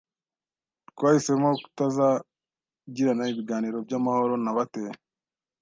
Twahisemo 0.89 1.49
kutazagirana 1.63 3.23
ibiganiro 3.31 3.77
byamahoro 3.85 4.33
nabateye. 4.43 4.91